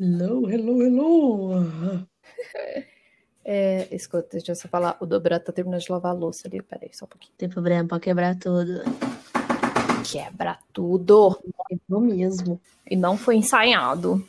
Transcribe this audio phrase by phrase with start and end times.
[0.00, 2.06] Hello, hello, hello.
[3.50, 4.98] É, escuta, deixa eu só falar.
[5.00, 6.60] O Dobrado tá terminando de lavar a louça ali.
[6.60, 7.32] Peraí, só um pouquinho.
[7.38, 8.82] Tem problema, pode quebrar tudo.
[10.04, 11.40] Quebra tudo.
[11.66, 12.60] Quebrou mesmo.
[12.88, 14.22] E não foi ensaiado.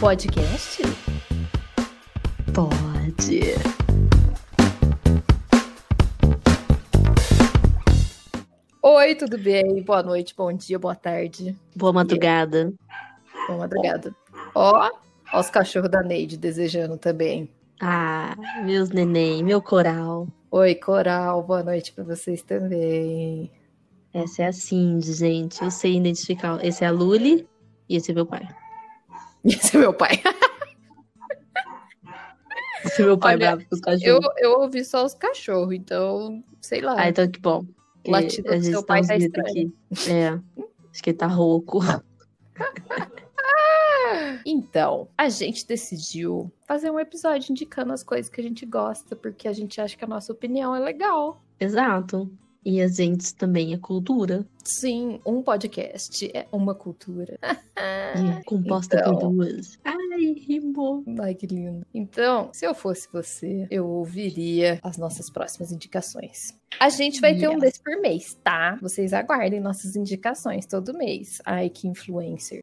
[0.00, 0.82] Podcast?
[2.52, 3.40] Pode.
[8.82, 9.80] Oi, tudo bem?
[9.84, 11.56] Boa noite, bom dia, boa tarde.
[11.76, 12.74] Boa madrugada.
[13.46, 14.14] Boa madrugada.
[14.54, 14.90] Ó,
[15.32, 17.50] ó os cachorros da Neide desejando também.
[17.80, 20.28] Ah, meus neném, meu coral.
[20.50, 23.50] Oi, Coral, boa noite pra vocês também.
[24.12, 25.60] Essa é a Cindy, gente.
[25.60, 26.64] Eu sei identificar.
[26.64, 27.48] Esse é a Luli
[27.88, 28.46] e esse é meu pai.
[29.44, 30.12] Esse é meu pai.
[32.84, 34.06] Esse é meu pai Olha, bravo com os cachorros.
[34.06, 36.94] Eu, eu ouvi só os cachorros, então, sei lá.
[36.96, 37.66] Ah, então que bom.
[38.06, 39.74] Latido do seu pai tá aqui.
[40.08, 40.28] É,
[40.90, 41.80] acho que ele tá rouco.
[44.46, 49.48] Então, a gente decidiu fazer um episódio indicando as coisas que a gente gosta, porque
[49.48, 51.42] a gente acha que a nossa opinião é legal.
[51.58, 52.30] Exato.
[52.66, 54.46] E a gente também é cultura.
[54.64, 57.38] Sim, um podcast é uma cultura.
[58.16, 59.18] E é composta Então.
[59.18, 59.78] por duas.
[59.84, 61.04] Ai, rimou.
[61.20, 61.84] Ai, que lindo.
[61.92, 66.38] Então, se eu fosse você, eu ouviria as nossas próximas indicações.
[66.80, 68.78] A gente vai ter um desse por mês, tá?
[68.80, 71.42] Vocês aguardem nossas indicações todo mês.
[71.44, 72.62] Ai, que influencer.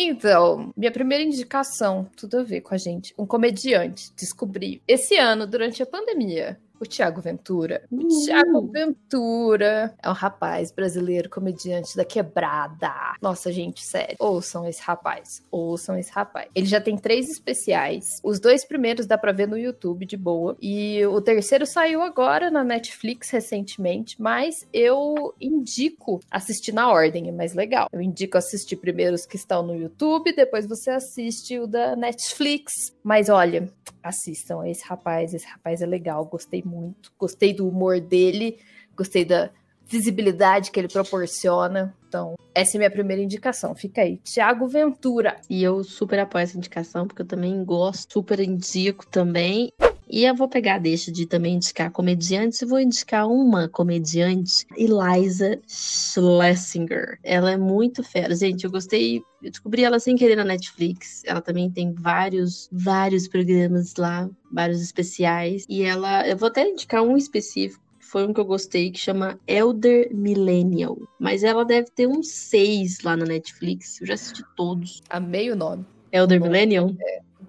[0.00, 3.12] Então, minha primeira indicação, tudo a ver com a gente.
[3.18, 7.82] Um comediante, descobri esse ano, durante a pandemia, o Tiago Ventura.
[7.90, 8.24] O Uh.
[8.24, 12.92] Tiago Ventura é um rapaz brasileiro, comediante da quebrada.
[13.20, 14.16] Nossa, gente, sério.
[14.18, 15.42] Ouçam esse rapaz.
[15.50, 16.48] Ouçam esse rapaz.
[16.54, 18.20] Ele já tem três especiais.
[18.22, 20.56] Os dois primeiros dá pra ver no YouTube de boa.
[20.60, 24.20] E o terceiro saiu agora na Netflix recentemente.
[24.20, 27.88] Mas eu indico assistir na ordem, é mais legal.
[27.92, 32.94] Eu indico assistir primeiro os que estão no YouTube, depois você assiste o da Netflix.
[33.02, 35.34] Mas olha, assistam esse rapaz.
[35.34, 37.12] Esse rapaz é legal, gostei muito.
[37.18, 38.58] Gostei do humor dele,
[38.96, 39.50] gostei da
[39.86, 41.94] visibilidade que ele proporciona.
[42.06, 43.74] Então, essa é minha primeira indicação.
[43.74, 44.18] Fica aí.
[44.18, 45.36] Tiago Ventura.
[45.48, 49.70] E eu super apoio essa indicação, porque eu também gosto, super indico também.
[50.10, 55.60] E eu vou pegar, deixa de também indicar comediantes, e vou indicar uma comediante, Eliza
[55.66, 57.18] Schlesinger.
[57.22, 58.34] Ela é muito fera.
[58.34, 61.22] Gente, eu gostei, eu descobri ela sem querer na Netflix.
[61.26, 65.64] Ela também tem vários, vários programas lá, vários especiais.
[65.68, 67.82] E ela, eu vou até indicar um específico.
[68.00, 70.96] Foi um que eu gostei, que chama Elder Millennial.
[71.20, 74.00] Mas ela deve ter uns seis lá na Netflix.
[74.00, 75.02] Eu já assisti todos.
[75.10, 75.84] Amei o nome.
[76.10, 76.46] Elder Bom.
[76.46, 76.90] Millennial?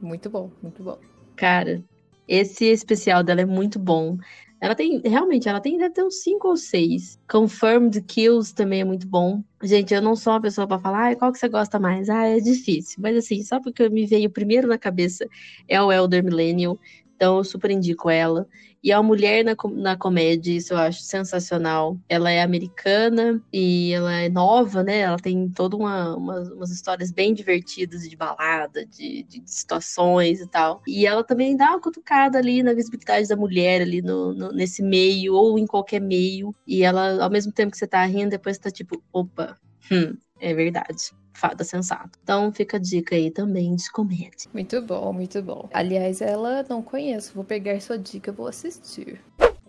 [0.02, 0.98] Muito bom, muito bom.
[1.38, 1.81] Cara,
[2.29, 4.17] esse especial dela é muito bom.
[4.62, 7.17] Ela tem, realmente, ela tem ter uns 5 ou 6.
[7.29, 9.41] Confirmed Kills também é muito bom.
[9.63, 12.09] Gente, eu não sou uma pessoa pra falar, ai, qual que você gosta mais?
[12.09, 12.97] Ah, é difícil.
[13.01, 15.25] Mas assim, só porque me veio primeiro na cabeça
[15.68, 16.78] é o Elder Millennial.
[17.19, 18.47] Então eu super indico ela.
[18.81, 21.97] E a mulher na, na comédia, isso eu acho sensacional.
[22.07, 25.00] Ela é americana e ela é nova, né?
[25.00, 30.47] Ela tem toda uma, umas, umas histórias bem divertidas de balada, de, de situações e
[30.47, 30.81] tal.
[30.88, 34.81] E ela também dá uma cutucada ali na visibilidade da mulher ali no, no- nesse
[34.81, 36.56] meio, ou em qualquer meio.
[36.66, 39.57] E ela, ao mesmo tempo que você tá rindo, depois você tá tipo, opa,
[39.91, 41.12] hum, é verdade.
[41.34, 42.17] Fada sensato.
[42.23, 44.50] Então fica a dica aí também de comédia.
[44.53, 45.69] Muito bom, muito bom.
[45.73, 47.34] Aliás, ela não conheço.
[47.34, 49.22] Vou pegar sua dica, vou assistir.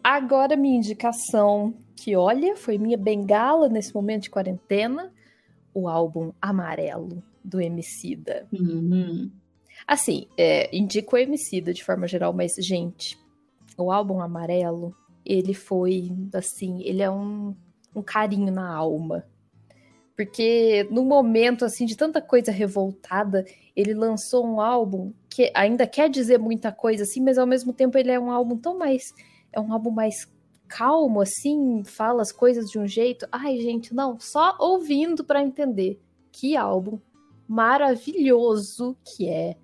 [0.03, 5.13] Agora, minha indicação, que olha, foi minha bengala nesse momento de quarentena,
[5.75, 8.47] o álbum Amarelo, do Emicida.
[8.53, 9.31] Uhum.
[9.87, 13.19] Assim, é, indico o Emicida de forma geral, mas, gente,
[13.77, 14.95] o álbum Amarelo,
[15.25, 17.55] ele foi, assim, ele é um,
[17.95, 19.25] um carinho na alma.
[20.21, 23.43] Porque no momento, assim, de tanta coisa revoltada,
[23.75, 27.97] ele lançou um álbum que ainda quer dizer muita coisa, assim, mas ao mesmo tempo
[27.97, 29.15] ele é um álbum tão mais...
[29.51, 30.31] É um álbum mais
[30.69, 33.27] calmo, assim, fala as coisas de um jeito...
[33.33, 35.99] Ai, gente, não, só ouvindo pra entender.
[36.31, 36.99] Que álbum
[37.49, 39.57] maravilhoso que é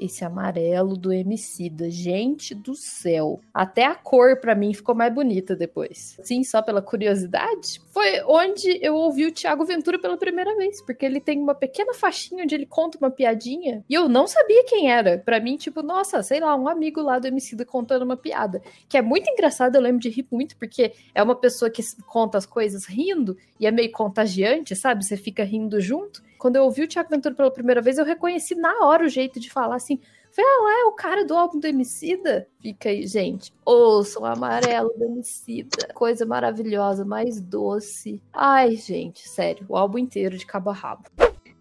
[0.00, 1.90] esse amarelo do Emicida.
[1.90, 3.40] Gente do céu.
[3.52, 6.18] Até a cor pra mim ficou mais bonita depois.
[6.22, 7.80] Sim, só pela curiosidade.
[7.90, 11.92] Foi onde eu ouvi o Thiago Ventura pela primeira vez, porque ele tem uma pequena
[11.92, 15.18] faixinha onde ele conta uma piadinha e eu não sabia quem era.
[15.18, 18.96] Pra mim, tipo, nossa, sei lá, um amigo lá do Emicida contando uma piada, que
[18.96, 22.46] é muito engraçado, eu lembro de rir muito porque é uma pessoa que conta as
[22.46, 25.04] coisas rindo e é meio contagiante, sabe?
[25.04, 26.22] Você fica rindo junto.
[26.40, 29.38] Quando eu ouvi o Thiago Ventura pela primeira vez, eu reconheci na hora o jeito
[29.38, 30.00] de falar assim.
[30.32, 32.48] Falei, ah lá, é o cara do álbum do Emicida?
[32.62, 33.52] Fica aí, gente.
[33.62, 35.88] Ouçam amarelo do Emicida.
[35.92, 38.22] Coisa maravilhosa, mais doce.
[38.32, 41.02] Ai, gente, sério, o álbum inteiro de cabo a rabo.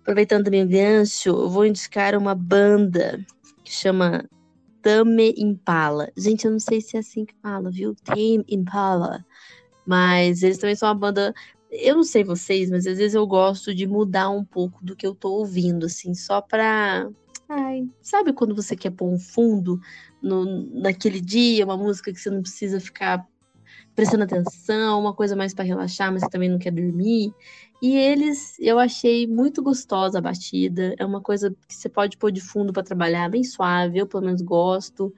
[0.02, 3.20] aproveitando também o gancho, eu vou indicar uma banda
[3.66, 4.24] que chama
[4.82, 6.10] Tame Impala.
[6.18, 7.94] Gente, eu não sei se é assim que fala, viu?
[7.96, 9.26] Tame Impala.
[9.86, 11.34] Mas eles também são uma banda.
[11.72, 15.06] Eu não sei vocês, mas às vezes eu gosto de mudar um pouco do que
[15.06, 17.08] eu tô ouvindo, assim, só pra.
[17.48, 19.80] Ai, sabe quando você quer pôr um fundo
[20.22, 20.46] no,
[20.82, 23.26] naquele dia, uma música que você não precisa ficar
[23.96, 27.34] prestando atenção, uma coisa mais para relaxar, mas você também não quer dormir.
[27.82, 30.96] E eles, eu achei muito gostosa a batida.
[30.98, 34.00] É uma coisa que você pode pôr de fundo para trabalhar, bem suave.
[34.00, 35.14] Eu, pelo menos, gosto.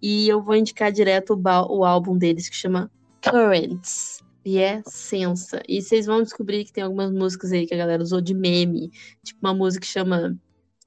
[0.00, 2.90] E eu vou indicar direto o, o álbum deles, que chama
[3.22, 4.25] Currents.
[4.46, 5.60] E é sensa.
[5.68, 8.92] E vocês vão descobrir que tem algumas músicas aí que a galera usou de meme.
[9.24, 10.38] Tipo uma música que chama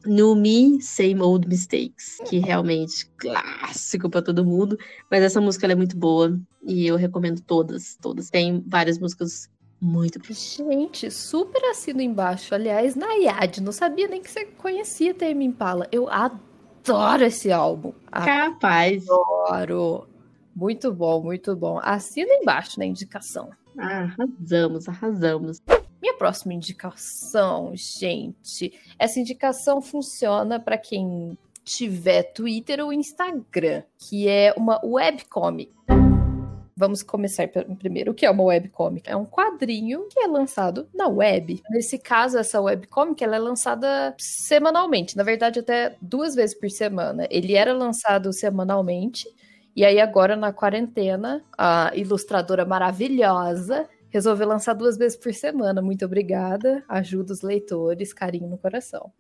[0.06, 2.20] New Me, Same Old Mistakes.
[2.30, 4.78] Que realmente clássico para todo mundo.
[5.12, 6.40] Mas essa música é muito boa.
[6.66, 7.98] E eu recomendo todas.
[8.02, 8.30] Todas.
[8.30, 9.50] Tem várias músicas
[9.82, 12.56] muito Gente, super assino embaixo.
[12.56, 15.86] Aliás, Nayad, não sabia nem que você conhecia Tame Impala.
[15.92, 17.92] Eu adoro esse álbum.
[18.10, 19.04] Capaz.
[19.10, 20.09] Adoro.
[20.60, 21.80] Muito bom, muito bom.
[21.82, 23.50] Assina embaixo na indicação.
[23.78, 25.62] Arrasamos, arrasamos.
[26.02, 28.74] Minha próxima indicação, gente.
[29.00, 35.72] Essa indicação funciona para quem tiver Twitter ou Instagram, que é uma webcomic.
[36.76, 38.12] Vamos começar primeiro.
[38.12, 39.10] O que é uma webcomic?
[39.10, 41.64] É um quadrinho que é lançado na web.
[41.70, 45.16] Nesse caso, essa webcomic ela é lançada semanalmente.
[45.16, 47.26] Na verdade, até duas vezes por semana.
[47.30, 49.26] Ele era lançado semanalmente.
[49.76, 55.82] E aí, agora, na quarentena, a ilustradora maravilhosa resolveu lançar duas vezes por semana.
[55.82, 56.84] Muito obrigada.
[56.88, 59.12] Ajuda os leitores, carinho no coração.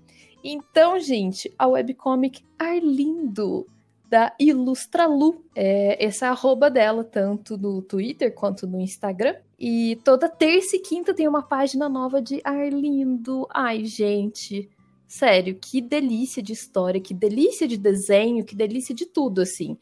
[0.43, 3.67] Então, gente, a webcomic Arlindo
[4.09, 5.45] da Ilustralu.
[5.55, 9.35] É, essa é a arroba dela, tanto no Twitter quanto no Instagram.
[9.57, 13.47] E toda terça e quinta tem uma página nova de Arlindo.
[13.53, 14.69] Ai, gente.
[15.07, 19.77] Sério, que delícia de história, que delícia de desenho, que delícia de tudo, assim.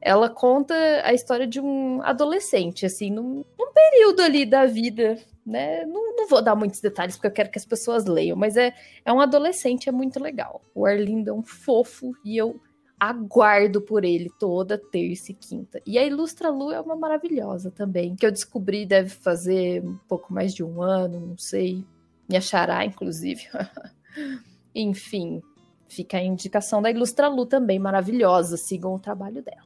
[0.00, 0.74] Ela conta
[1.04, 5.84] a história de um adolescente, assim, num, num período ali da vida, né?
[5.84, 8.72] Não, não, vou dar muitos detalhes porque eu quero que as pessoas leiam, mas é,
[9.04, 10.62] é um adolescente, é muito legal.
[10.74, 12.60] O Arlindo é um fofo e eu
[13.00, 15.80] aguardo por ele toda terça e quinta.
[15.86, 20.32] E a Ilustra Lu é uma maravilhosa também, que eu descobri deve fazer um pouco
[20.32, 21.82] mais de um ano, não sei.
[22.28, 23.48] Me achará, inclusive.
[24.74, 25.42] Enfim,
[25.88, 28.58] fica a indicação da Ilustra Lu também, maravilhosa.
[28.58, 29.62] Sigam o trabalho dela.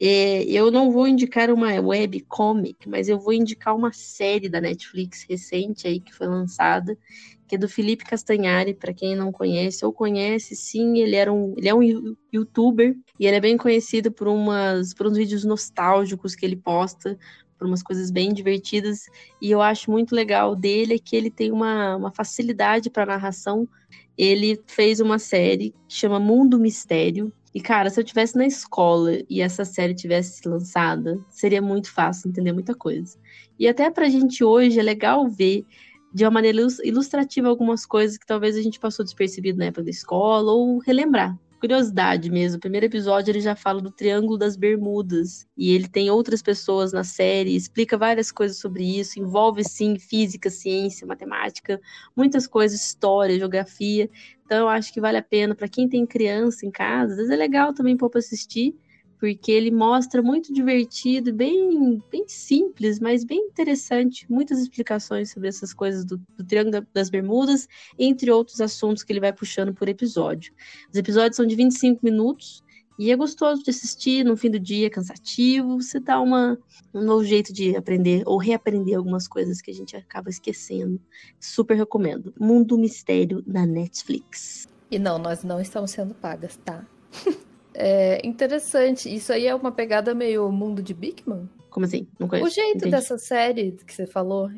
[0.00, 5.24] É, eu não vou indicar uma webcomic, mas eu vou indicar uma série da Netflix
[5.28, 6.98] recente aí que foi lançada,
[7.46, 11.54] que é do Felipe Castanhari, para quem não conhece ou conhece, sim, ele era um,
[11.56, 16.34] ele é um youtuber e ele é bem conhecido por umas por uns vídeos nostálgicos
[16.34, 17.18] que ele posta,
[17.58, 19.06] por umas coisas bem divertidas,
[19.40, 23.68] e eu acho muito legal dele é que ele tem uma, uma facilidade para narração.
[24.16, 29.12] Ele fez uma série que chama Mundo Mistério, e, cara, se eu tivesse na escola
[29.30, 33.16] e essa série tivesse lançada, seria muito fácil entender muita coisa.
[33.58, 35.64] E até pra gente hoje é legal ver
[36.12, 39.90] de uma maneira ilustrativa algumas coisas que talvez a gente passou despercebido na época da
[39.90, 42.58] escola ou relembrar curiosidade mesmo.
[42.58, 46.92] O primeiro episódio ele já fala do Triângulo das Bermudas e ele tem outras pessoas
[46.92, 51.80] na série, explica várias coisas sobre isso, envolve sim física, ciência, matemática,
[52.14, 54.10] muitas coisas, história, geografia.
[54.44, 57.30] Então eu acho que vale a pena para quem tem criança em casa, às vezes
[57.30, 58.74] é legal também para assistir
[59.18, 65.72] porque ele mostra muito divertido, bem, bem simples, mas bem interessante, muitas explicações sobre essas
[65.72, 70.52] coisas do, do Triângulo das Bermudas, entre outros assuntos que ele vai puxando por episódio.
[70.92, 72.63] Os episódios são de 25 minutos
[72.98, 76.58] e é gostoso de assistir no fim do dia, cansativo, você dá uma,
[76.92, 81.00] um novo jeito de aprender ou reaprender algumas coisas que a gente acaba esquecendo.
[81.40, 82.32] Super recomendo.
[82.38, 84.68] Mundo Mistério na Netflix.
[84.90, 86.84] E não, nós não estamos sendo pagas, tá?
[87.76, 89.12] É interessante.
[89.12, 91.50] Isso aí é uma pegada meio mundo de Bigman?
[91.70, 92.06] Como assim?
[92.20, 92.46] Não conheço.
[92.46, 92.92] O jeito Entendi.
[92.92, 94.48] dessa série que você falou.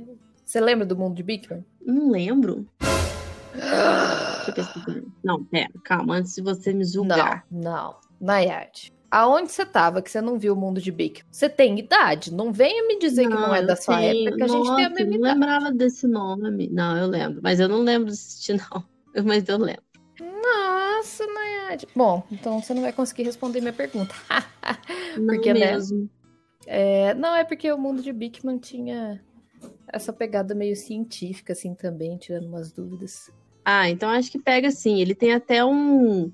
[0.44, 1.64] Você lembra do mundo de Bigman?
[1.80, 2.66] Não lembro.
[5.24, 7.46] não, pera, calma, antes de você me julgar.
[7.50, 8.05] Não, não.
[8.20, 8.92] Nayade.
[9.10, 11.22] Aonde você tava que você não viu o mundo de Big?
[11.30, 12.34] Você tem idade.
[12.34, 14.84] Não venha me dizer não, que não é da sua época, que a gente tem
[14.84, 16.68] a mesma eu não lembrava desse nome.
[16.72, 17.40] Não, eu lembro.
[17.42, 18.84] Mas eu não lembro de assistir, não.
[19.24, 19.82] Mas eu lembro.
[20.20, 21.86] Nossa, Nayade.
[21.94, 24.14] Bom, então você não vai conseguir responder minha pergunta.
[25.26, 26.00] porque, não né, mesmo.
[26.00, 26.08] Né,
[26.66, 29.22] é, não, é porque o mundo de Bigman tinha
[29.92, 33.30] essa pegada meio científica, assim, também, tirando umas dúvidas.
[33.64, 35.00] Ah, então acho que pega sim.
[35.00, 36.32] Ele tem até um.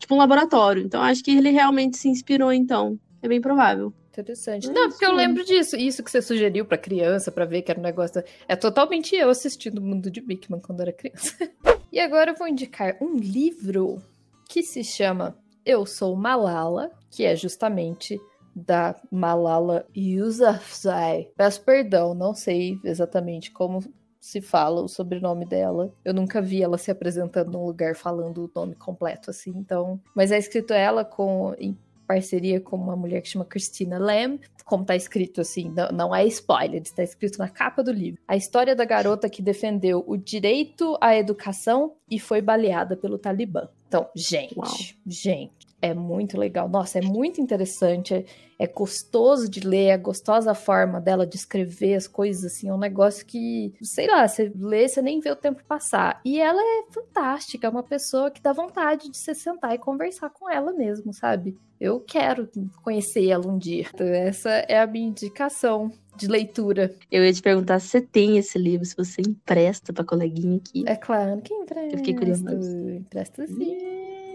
[0.00, 0.82] Tipo um laboratório.
[0.82, 2.98] Então acho que ele realmente se inspirou, então.
[3.22, 3.92] É bem provável.
[4.08, 4.68] Interessante.
[4.70, 5.76] Não, porque eu lembro disso.
[5.76, 8.24] Isso que você sugeriu pra criança, pra ver que era um negócio.
[8.48, 11.36] É totalmente eu assistindo o mundo de Bigman quando era criança.
[11.92, 14.00] E agora eu vou indicar um livro
[14.48, 18.16] que se chama Eu Sou Malala, que é justamente
[18.54, 21.30] da Malala Yousafzai.
[21.36, 23.82] Peço perdão, não sei exatamente como
[24.20, 25.92] se fala o sobrenome dela.
[26.04, 30.30] Eu nunca vi ela se apresentando num lugar falando o nome completo assim, então, mas
[30.30, 34.96] é escrito ela com em parceria com uma mulher que chama Christina Lamb, como tá
[34.96, 38.20] escrito assim, não, não é spoiler, está escrito na capa do livro.
[38.26, 43.68] A história da garota que defendeu o direito à educação e foi baleada pelo Talibã.
[43.86, 44.68] Então, gente, Uau.
[45.06, 46.68] gente, é muito legal.
[46.68, 48.14] Nossa, é muito interessante.
[48.14, 48.24] É,
[48.58, 52.68] é, gostoso de ler, é gostosa a forma dela de escrever as coisas, assim.
[52.68, 56.20] É um negócio que, sei lá, você lê, você nem vê o tempo passar.
[56.24, 60.28] E ela é fantástica, é uma pessoa que dá vontade de se sentar e conversar
[60.30, 61.56] com ela mesmo, sabe?
[61.80, 62.46] Eu quero
[62.82, 63.86] conhecer ela um dia.
[63.94, 66.94] Então, essa é a minha indicação de leitura.
[67.10, 70.84] Eu ia te perguntar se você tem esse livro, se você empresta pra coleguinha aqui.
[70.86, 71.94] É claro que empresta.
[71.94, 72.52] Eu fiquei curiosa.
[72.52, 74.29] Empresta sim.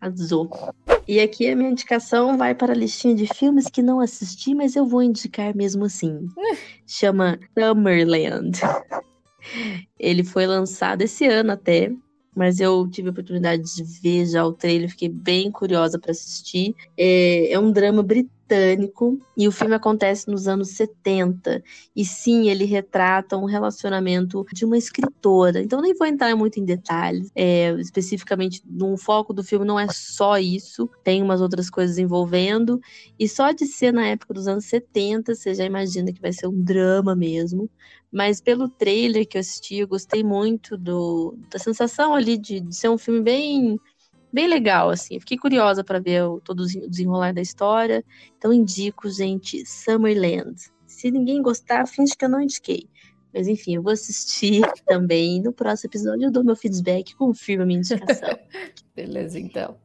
[0.00, 0.48] Azul.
[1.06, 4.76] E aqui a minha indicação vai para a listinha de filmes que não assisti, mas
[4.76, 6.26] eu vou indicar mesmo assim.
[6.86, 8.60] Chama Summerland.
[9.98, 11.90] Ele foi lançado esse ano até,
[12.36, 16.74] mas eu tive a oportunidade de ver já o trailer, fiquei bem curiosa para assistir.
[16.96, 21.62] É, é um drama britânico britânico e o filme acontece nos anos 70.
[21.94, 25.60] E sim, ele retrata um relacionamento de uma escritora.
[25.60, 27.30] Então, nem vou entrar muito em detalhes.
[27.34, 32.80] É, especificamente, no foco do filme não é só isso, tem umas outras coisas envolvendo.
[33.18, 36.46] E só de ser na época dos anos 70, você já imagina que vai ser
[36.46, 37.70] um drama mesmo.
[38.10, 42.74] Mas pelo trailer que eu assisti, eu gostei muito do, da sensação ali de, de
[42.74, 43.78] ser um filme bem
[44.32, 45.18] bem legal, assim.
[45.20, 48.04] Fiquei curiosa para ver o, todo o desenrolar da história.
[48.36, 50.56] Então indico, gente, Summerland.
[50.86, 52.88] Se ninguém gostar, finge que eu não indiquei.
[53.32, 55.40] Mas enfim, eu vou assistir também.
[55.40, 58.38] No próximo episódio eu dou meu feedback, confirmo a minha indicação.
[58.96, 59.76] Beleza, então.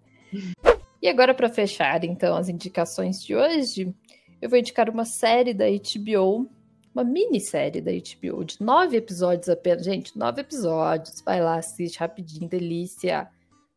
[1.02, 3.94] E agora, para fechar, então, as indicações de hoje,
[4.42, 6.50] eu vou indicar uma série da HBO,
[6.96, 9.84] uma minissérie da HBO, de nove episódios apenas.
[9.84, 11.22] Gente, nove episódios.
[11.22, 13.28] Vai lá, assiste rapidinho, delícia.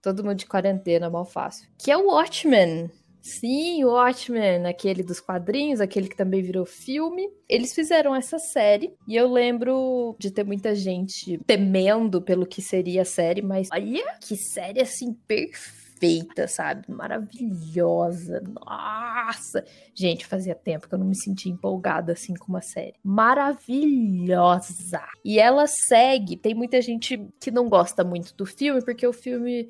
[0.06, 1.68] Todo mundo de quarentena, mal fácil.
[1.76, 2.88] Que é o Watchmen.
[3.20, 7.28] Sim, o Watchmen, aquele dos quadrinhos, aquele que também virou filme.
[7.48, 13.02] Eles fizeram essa série e eu lembro de ter muita gente temendo pelo que seria
[13.02, 16.88] a série, mas olha que série assim perfeita, sabe?
[16.88, 18.40] Maravilhosa.
[18.42, 19.64] Nossa!
[19.92, 22.94] Gente, fazia tempo que eu não me sentia empolgada assim com uma série.
[23.02, 25.02] Maravilhosa!
[25.24, 29.68] E ela segue, tem muita gente que não gosta muito do filme porque o filme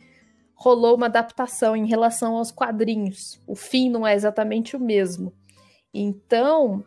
[0.57, 3.41] rolou uma adaptação em relação aos quadrinhos.
[3.47, 5.33] O fim não é exatamente o mesmo.
[5.93, 6.83] Então,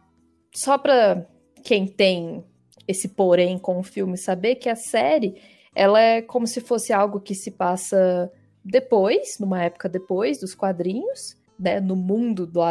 [0.53, 1.25] só para
[1.63, 2.43] quem tem
[2.87, 5.39] esse porém com o filme saber que a série
[5.75, 8.31] ela é como se fosse algo que se passa
[8.65, 12.61] depois, numa época depois dos quadrinhos, né, no mundo do,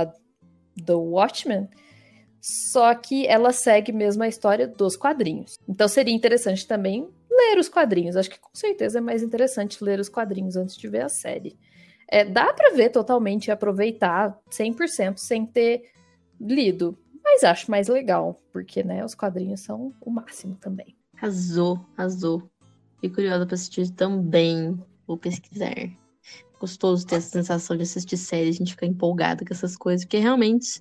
[0.76, 1.68] do Watchmen,
[2.40, 5.58] só que ela segue mesmo a história dos quadrinhos.
[5.68, 8.16] Então seria interessante também ler os quadrinhos.
[8.16, 11.58] Acho que com certeza é mais interessante ler os quadrinhos antes de ver a série.
[12.10, 15.90] É, dá para ver totalmente e aproveitar 100% sem ter
[16.40, 20.96] lido, mas acho mais legal, porque né, os quadrinhos são o máximo também.
[21.16, 22.48] Arrasou, arrasou.
[22.94, 24.80] Fiquei curiosa para assistir também.
[25.06, 25.74] Vou pesquisar.
[26.58, 30.18] Gostoso ter essa sensação de assistir série, a gente ficar empolgada com essas coisas, porque
[30.18, 30.80] realmente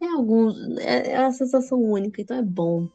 [0.00, 0.52] é algum.
[0.78, 2.88] É, é uma sensação única, então é bom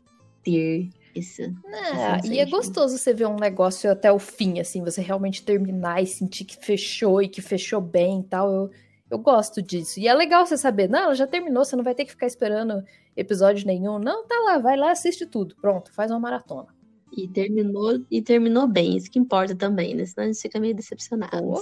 [0.43, 1.41] ter isso.
[1.41, 6.01] É, e é gostoso você ver um negócio até o fim, assim, você realmente terminar
[6.01, 8.51] e sentir que fechou e que fechou bem e tal.
[8.51, 8.71] Eu,
[9.09, 9.99] eu gosto disso.
[9.99, 12.27] E é legal você saber, não, ela já terminou, você não vai ter que ficar
[12.27, 12.83] esperando
[13.15, 13.99] episódio nenhum.
[13.99, 15.55] Não, tá lá, vai lá, assiste tudo.
[15.61, 16.67] Pronto, faz uma maratona.
[17.15, 20.05] E terminou, e terminou bem, isso que importa também, né?
[20.05, 21.43] Senão a gente fica meio decepcionado.
[21.43, 21.61] Oh.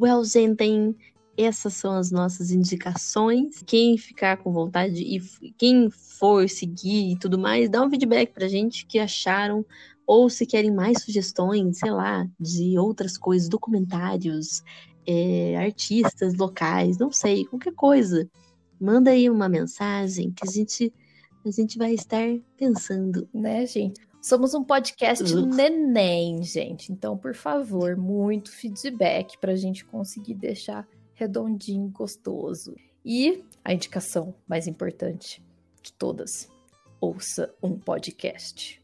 [0.00, 0.96] Well, gente,
[1.38, 3.62] essas são as nossas indicações.
[3.64, 5.20] Quem ficar com vontade e
[5.52, 9.64] quem for seguir e tudo mais, dá um feedback pra gente que acharam
[10.04, 14.64] ou se querem mais sugestões, sei lá, de outras coisas, documentários,
[15.06, 18.28] é, artistas locais, não sei, qualquer coisa.
[18.80, 20.92] Manda aí uma mensagem que a gente
[21.46, 22.26] a gente vai estar
[22.56, 23.28] pensando.
[23.32, 24.00] Né, gente?
[24.20, 25.46] Somos um podcast uh.
[25.46, 26.92] neném, gente.
[26.92, 30.86] Então, por favor, muito feedback para a gente conseguir deixar
[31.18, 32.76] redondinho, gostoso.
[33.04, 35.42] E a indicação mais importante
[35.82, 36.48] de todas:
[37.00, 38.80] ouça um podcast.